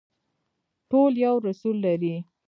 [0.89, 2.15] ټول یو رسول لري